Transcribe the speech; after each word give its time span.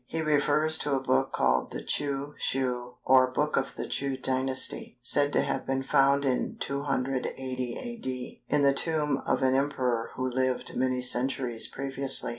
He 0.07 0.19
refers 0.23 0.79
to 0.79 0.95
a 0.95 0.99
book 0.99 1.31
called 1.31 1.69
the 1.69 1.83
Chou 1.83 2.33
Shu 2.39 2.95
or 3.05 3.29
book 3.29 3.55
of 3.55 3.75
the 3.75 3.87
Chou 3.87 4.17
Dynasty, 4.17 4.97
said 5.03 5.31
to 5.33 5.43
have 5.43 5.67
been 5.67 5.83
found 5.83 6.25
in 6.25 6.57
280 6.59 7.77
A.D. 7.77 8.43
in 8.47 8.63
the 8.63 8.73
tomb 8.73 9.21
of 9.27 9.43
an 9.43 9.53
Emperor 9.53 10.09
who 10.15 10.27
lived 10.27 10.75
many 10.75 11.03
centuries 11.03 11.67
previously. 11.67 12.29